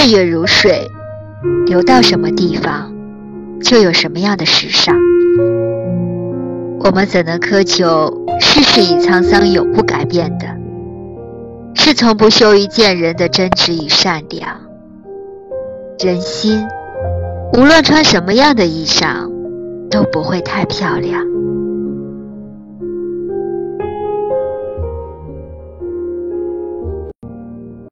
[0.00, 0.88] 岁月如水，
[1.66, 2.94] 流到什么地方，
[3.60, 4.94] 就有什么样的时尚。
[6.78, 10.46] 我们怎能苛求世事与沧桑永不改变的？
[11.74, 14.60] 是从不羞于见人的真挚与善良。
[15.98, 16.64] 人心，
[17.54, 19.28] 无论穿什么样的衣裳，
[19.90, 21.24] 都不会太漂亮。